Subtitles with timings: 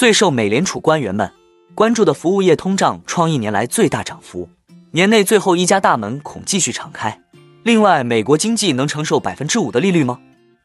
[0.00, 1.30] 最受美联储官员们
[1.74, 4.48] 关注的服务业通胀创一年来最大涨幅，
[4.92, 7.20] 年内最后一家大门恐继续敞开。
[7.64, 10.18] 另外，美国经济能承受百分之五的利率吗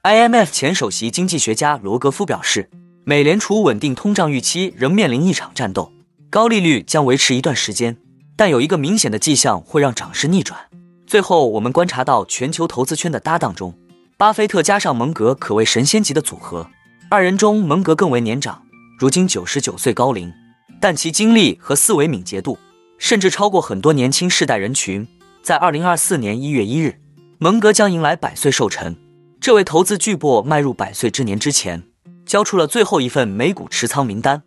[0.03, 2.69] ？IMF 前首席经济学家罗格夫表示，
[3.03, 5.91] 美联储稳定通胀预期仍面临一场战斗，
[6.29, 7.97] 高利率将维持一段时间，
[8.37, 10.57] 但有一个明显的迹象会让涨势逆转。
[11.05, 13.73] 最后，我们观察到全球投资圈的搭档中，
[14.15, 16.65] 巴菲特加上蒙格可谓神仙级的组合。
[17.09, 18.64] 二人中，蒙格更为年长，
[18.97, 20.31] 如今九十九岁高龄，
[20.79, 22.57] 但其精力和思维敏捷度
[22.97, 25.05] 甚至超过很多年轻世代人群。
[25.43, 26.97] 在二零二四年一月一日，
[27.37, 28.95] 蒙格将迎来百岁寿辰。
[29.41, 31.83] 这位投资巨擘迈入百岁之年之前，
[32.25, 34.43] 交出了最后一份美股持仓名单。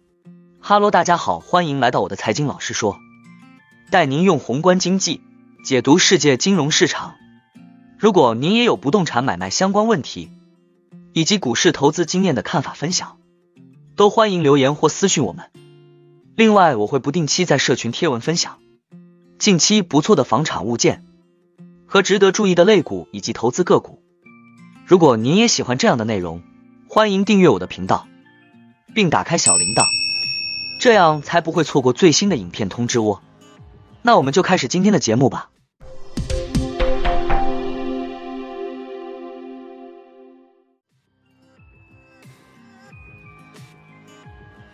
[0.61, 2.97] 哈喽，大家好，欢迎来到我的财经老师说，
[3.91, 5.21] 带您用宏观经济。
[5.63, 7.17] 解读世界金融市场。
[7.99, 10.31] 如果您也有不动产买卖相关问题，
[11.13, 13.19] 以及股市投资经验的看法分享，
[13.99, 15.51] 都欢迎留言或私讯我们。
[16.37, 18.61] 另外，我会不定期在社群贴文分享
[19.41, 21.05] 近期不错的房产物件
[21.85, 24.01] 和值得注意的类股以及投资个股。
[24.87, 26.43] 如果您也喜欢这样的内容，
[26.89, 28.07] 欢迎订阅我的频道，
[28.95, 29.83] 并打开小铃铛，
[30.81, 33.21] 这样才不会错过最新的影片通知哦。
[34.03, 35.51] 那我们就开始今天的节目吧。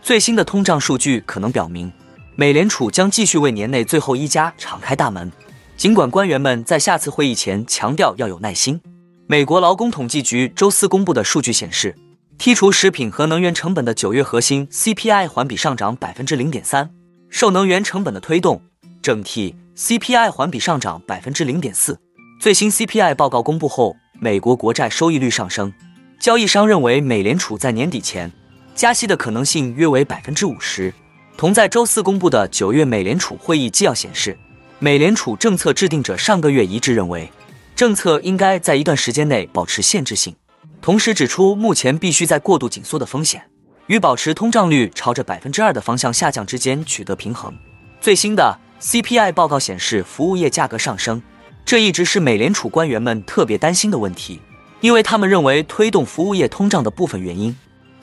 [0.05, 1.91] 最新的通胀数据可能表明，
[2.37, 5.33] 美联储将继续为年内最后一家敞开大门。
[5.79, 8.79] 尽管官员们在下次会议前强调要有耐心，
[9.27, 11.97] 美国劳工统计局周四公布的数据显示，
[12.39, 16.91] 剔除食品和能源成本的九月核心 CPI 环比上涨百分之零点三，
[17.31, 18.61] 受能源成本的推动。
[19.01, 21.99] 整体 CPI 环比上涨百分之零点四。
[22.39, 25.73] 最新 CPI 报告公布后，美国国债收益率上升。
[26.21, 28.31] 交易商认为，美联储在年底前
[28.75, 30.93] 加息的可能性约为百分之五十。
[31.37, 34.37] 同在周四公布的九月美联储会议纪要显示，
[34.79, 37.31] 美联储政策制定者上个月一致认为，
[37.75, 40.35] 政策应该在一段时间内保持限制性，
[40.81, 43.43] 同时指出目前必须在过度紧缩的风险
[43.87, 47.53] 与保持通胀率朝着百分之二的方向下降之间取得平衡。
[48.01, 48.59] 最新的。
[48.81, 51.23] CPI 报告显示，服务业价格上升，
[51.65, 54.41] 这一直是美联储官员们特别担心的问题，
[54.83, 57.57] 因为他们认为推动服务业通胀的部分原因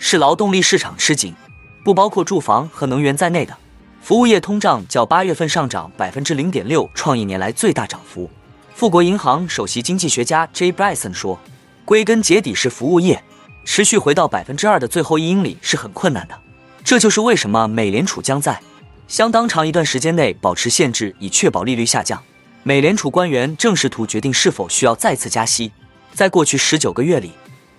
[0.03, 1.35] 是劳动力市场吃紧，
[1.83, 3.55] 不包括住房和能源在内的
[4.01, 8.27] 服务业通胀较八月份上涨百分之零点六，创一年来最大涨幅。
[8.73, 11.39] 富国银行首席经济学家 Jay Bryson 说
[11.85, 13.23] ：“归根结底是服务业
[13.63, 16.35] 持续回到百分之二的最后一英里是很困难的，
[16.83, 18.59] 这就是为什么美联储将在。”
[19.07, 22.19] 相当长一段时间内保持限制，以确保利率下降。
[22.63, 25.71] 美联储官员正试图决定是否需要再次加息。
[26.11, 27.31] 在过去十九个月里，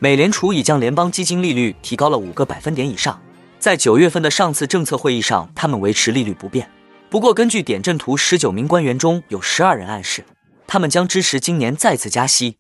[0.03, 3.23] 美联储已将联邦基金利率提高了五个百分点以上。
[3.61, 6.69] 在九月份的上次政策会议上，他们维持利率不变。
[7.09, 10.25] 不过，根据点阵图，十九名官员中有十二人暗示，
[10.67, 12.57] 他们将支持今年再次加息。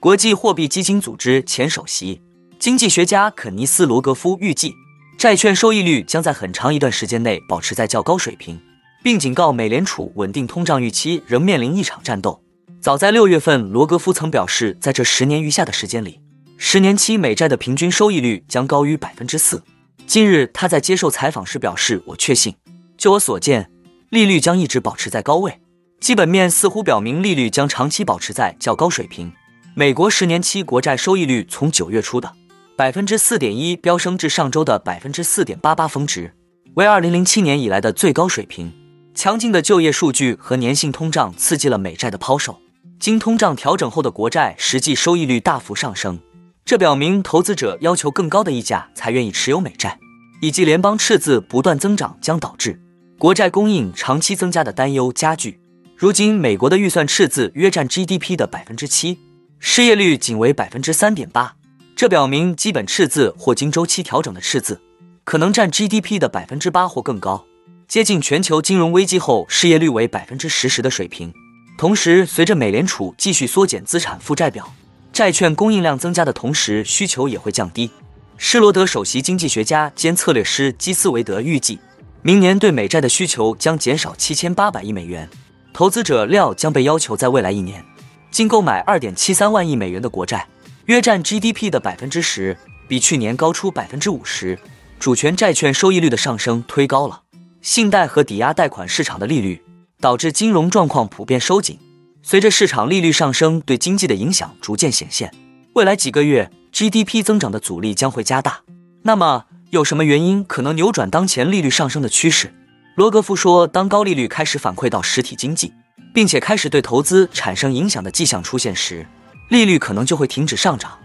[0.00, 2.20] 国际货币基金组织前首席
[2.58, 4.74] 经济学家肯尼斯·罗格夫预计。
[5.16, 8.60] 债券收益率将在很长一段时间内保持在较高水平，
[9.04, 12.43] 并警告美联储稳定通胀预期仍面临一场战斗。
[12.84, 16.20] 早在六月份，罗格夫曾表示，在这十年余下的时间里，
[16.58, 19.62] 十年期美债的平均收益率将高于百分之四。
[20.06, 22.54] 近日，他在接受采访时表示：“我确信，
[22.98, 23.70] 就我所见，
[24.10, 25.62] 利率将一直保持在高位。
[25.98, 29.32] 基本面似乎表明利率将长期保持在较高水平。
[29.74, 32.30] 美国十年期国债收益率从九月初的。”
[32.76, 36.34] 百分之四点一飙升至上周的百分之四点八八峰值，
[36.74, 38.70] 为二零零七年以来的最高水平。
[39.14, 42.60] 强劲的就业数据和粘性通胀刺激了美债的抛售，
[42.98, 46.18] 经通胀调整后的国债实际收益率大幅上升。
[46.64, 49.98] 这表明投资者要求更高的溢价才愿意持有美债，
[50.40, 52.80] 以及联邦赤字不断增长将导致
[53.18, 55.60] 国债供应长期增加的担忧加剧。
[55.96, 59.18] 如今，美国的预算赤字约占 GDP 的百分之七，
[59.58, 61.56] 失业率仅为百分之三点八。
[61.94, 64.80] 这表明基本赤字或经周期调整的赤字
[65.22, 67.44] 可能占 GDP 的百分之八或更高，
[67.86, 71.32] 接近全球金融危机后失业率为百分之十十的水平。
[71.76, 74.72] 同时，随着美联储继续缩减资产负债表，
[75.12, 77.90] 债券供应量增加的同时，需求也会降低。
[78.36, 81.78] 施罗德首席经济学家兼策略师基斯维德预计，
[82.22, 85.28] 明年对美债的需求将减少七千八百亿美元，
[85.72, 87.84] 投资者料将被要求在未来一年
[88.30, 90.46] 净购买二点七三万亿美元的国债。
[90.86, 92.56] 约占 GDP 的百分之十，
[92.86, 94.58] 比去年高出百分之五十。
[94.98, 97.22] 主权债券收益率的上升推高了
[97.62, 99.62] 信贷和抵押贷款市场的利率，
[100.04, 101.78] 导致金融状况普遍收紧。
[102.22, 105.32] 随着市场利率上升对经济的影响逐渐显现，
[105.72, 108.60] 未来几个月 GDP 增长的阻力将会加大。
[109.04, 112.52] 那么，有什么原因可能扭转当前利率上升的趋势？
[112.96, 115.72] 罗格夫说，当高利率开始反馈到实体经济，
[116.12, 119.06] 并且开始对投资产生影响的迹象出现时，
[119.48, 120.98] 利率可能就会停止上涨。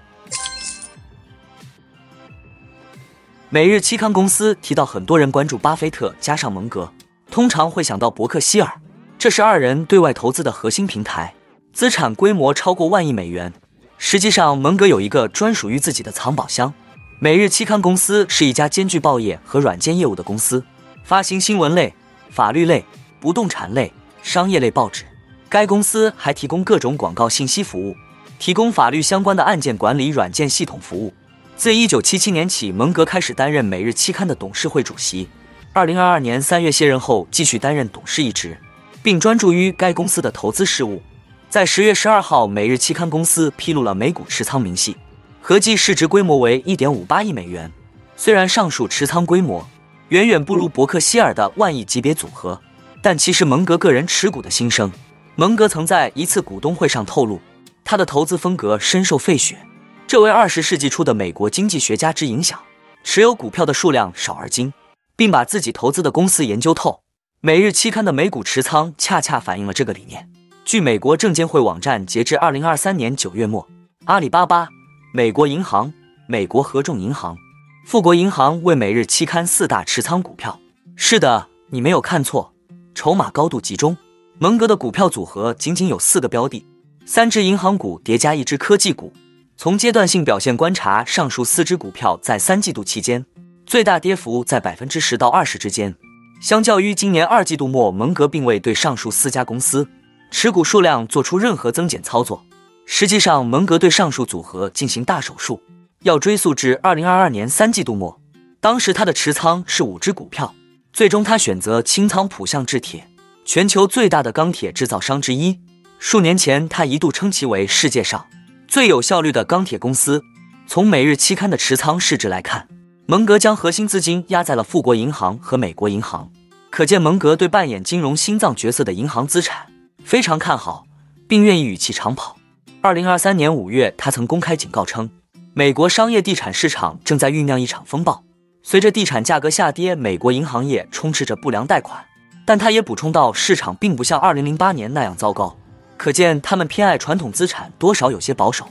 [3.49, 6.91] 每日期刊公司提到，很多人关注巴菲特加上蒙格，
[7.31, 8.81] 通常会想到伯克希尔，
[9.19, 11.33] 这是二人对外投资的核心平台，
[11.73, 13.51] 资产规模超过万亿美元。
[13.97, 16.73] 实际上，蒙格有一个专属于自己的藏宝箱。
[17.19, 20.63] 每日期刊公司是一家兼具报业和软件业务的公司，
[21.03, 21.93] 发行新闻类、
[22.29, 22.85] 法律类、
[23.19, 23.91] 不动产类、
[24.23, 25.03] 商业类报纸。
[25.49, 27.97] 该公司还提供各种广告信息服务，
[28.39, 31.13] 提供法律相关的案件管理软件系统服务。
[31.57, 35.27] 自一九七七年起，蒙格开始担任每日期刊的董事会主席。
[35.73, 38.57] 二零二二年三月卸任后，继续担任董事一职，
[39.01, 41.01] 并专注于该公司的投资事务。
[41.49, 44.95] 在十月十二号，每日期刊公司披露了美股持仓明细，
[45.41, 47.71] 合计市值规模为一点五八亿美元。
[48.15, 49.65] 虽然上述持仓规模
[50.09, 52.61] 远远不如伯克希尔的万亿级别组合，
[53.01, 54.91] 但其实蒙格个人持股的新生。
[55.35, 57.39] 蒙格曾在一次股东会上透露，
[57.83, 59.57] 他的投资风格深受费雪。
[60.05, 62.59] 这位二十世纪初的美国经济学家之影响，
[63.03, 64.73] 持有股票的数量少而精，
[65.15, 66.99] 并把自己投资的公司研究透。
[67.41, 70.29] 每日期刊的美股持仓恰恰反映了这个理念。
[70.65, 73.65] 据美国证监会网站，截至二零二三年九月末，
[74.07, 74.67] 阿里巴巴、
[75.13, 75.93] 美国银行、
[76.27, 77.37] 美国合众银行、
[77.85, 80.59] 富国银行为每日期刊四大持仓股票。
[80.97, 82.53] 是的，你没有看错，
[82.93, 83.95] 筹码高度集中。
[84.37, 86.67] 蒙格的股票组合仅仅有四个标的，
[87.05, 89.13] 三只银行股叠加一只科技股。
[89.55, 93.25] 从阶段性表现观察，上述四只股票在三季度期间
[93.65, 95.95] 最大跌幅在百分之十到二十之间。
[96.39, 99.85] 相较于今年二季度末，蒙格并未对上述四家公司
[100.31, 102.41] 持股数量做出任何增减操作。
[102.85, 105.61] 实际上，蒙格对上述组合进行大手术，
[106.03, 108.21] 要追溯至二零二二年三季度末，
[108.61, 110.55] 当时他的持仓是五只股票。
[110.93, 113.05] 最终，他选择清仓浦项制铁，
[113.43, 115.59] 全球最大的钢铁制造商之一。
[115.99, 118.25] 数年前，他一度称其为世界上。
[118.65, 120.23] 最有效率的钢铁公司。
[120.65, 122.67] 从每日期刊的持仓市值来看，
[123.09, 126.29] 蒙格将核心资金压在了富国银行和美国银行，
[126.69, 129.65] 可见蒙格对扮演金融心脏角色的银行资产
[130.03, 130.85] 非常看好，
[131.27, 132.37] 并愿意与其长跑。
[132.81, 135.09] 二零二三年五月，他曾公开警告称，
[135.55, 138.23] 美国商业地产市场正在酝酿一场风暴。
[138.61, 142.05] 随着地产价格下跌，美国银行业充斥着不良贷款。
[142.45, 145.57] 但他也补充到，市场并不像二零零八年那样糟糕。
[145.97, 148.67] 可见他们偏爱传统资产，多少有些保守。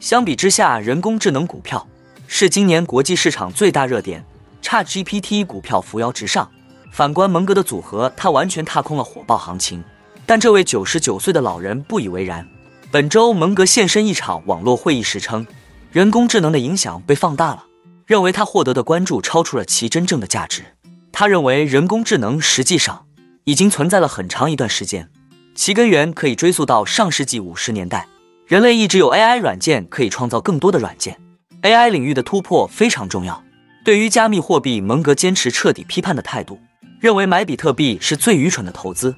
[0.00, 1.86] 相比之下，人工智能股票
[2.26, 4.24] 是今年国际市场最大热点
[4.62, 6.50] ，ChatGPT 股票扶摇直上。
[6.90, 9.82] 反观蒙格的组合，他完全踏空了火爆行情。
[10.26, 12.46] 但这位九十九岁的老人不以为然。
[12.90, 15.46] 本周蒙格现身一场网络会议时称，
[15.90, 17.64] 人工智能的影响被放大了，
[18.06, 20.62] 认为他获得的关注超出了其真正的价值。
[21.10, 23.06] 他认为人工智能实际上
[23.44, 25.08] 已经存在了很长一段时间。
[25.54, 28.06] 其根源可以追溯到上世纪五十年代，
[28.46, 31.18] 人类一直有 AI 软件可以创造更多的软件
[31.62, 33.42] ，AI 领域的突破非常重要。
[33.84, 36.60] 对于加密货币，蒙格坚持彻底批判的态度，
[37.00, 39.16] 认为买比特币是最愚蠢的投资。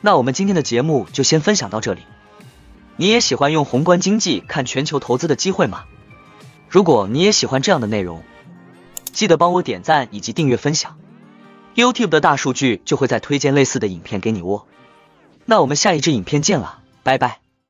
[0.00, 2.02] 那我们今天的节目就先分享到这里。
[2.96, 5.84] 你也喜欢用宏观经济看全球投资的机会吗？
[6.68, 8.22] 如果你也喜欢这样的内容，
[9.12, 10.98] 记得帮我点赞以及订阅分享
[11.74, 14.66] ，YouTube 的大数据就会再推荐类似的影片给你哦。
[15.44, 17.45] 那我们下一支影片见了，拜拜。